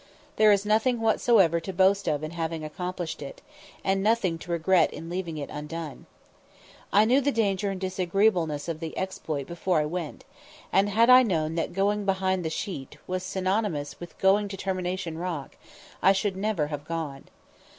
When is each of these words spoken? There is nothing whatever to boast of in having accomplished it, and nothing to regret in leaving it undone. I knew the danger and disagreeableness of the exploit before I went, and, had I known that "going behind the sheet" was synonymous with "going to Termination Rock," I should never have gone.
There 0.37 0.51
is 0.51 0.65
nothing 0.65 0.99
whatever 0.99 1.59
to 1.59 1.71
boast 1.71 2.07
of 2.09 2.23
in 2.23 2.31
having 2.31 2.63
accomplished 2.63 3.21
it, 3.21 3.39
and 3.83 4.01
nothing 4.01 4.39
to 4.39 4.51
regret 4.51 4.91
in 4.91 5.11
leaving 5.11 5.37
it 5.37 5.51
undone. 5.51 6.07
I 6.91 7.05
knew 7.05 7.21
the 7.21 7.31
danger 7.31 7.69
and 7.69 7.79
disagreeableness 7.79 8.67
of 8.67 8.79
the 8.79 8.97
exploit 8.97 9.45
before 9.45 9.79
I 9.79 9.85
went, 9.85 10.25
and, 10.73 10.89
had 10.89 11.11
I 11.11 11.21
known 11.21 11.53
that 11.53 11.73
"going 11.73 12.03
behind 12.05 12.43
the 12.43 12.49
sheet" 12.49 12.97
was 13.05 13.21
synonymous 13.21 13.99
with 13.99 14.17
"going 14.17 14.47
to 14.47 14.57
Termination 14.57 15.19
Rock," 15.19 15.55
I 16.01 16.13
should 16.13 16.35
never 16.35 16.65
have 16.69 16.83
gone. 16.85 17.25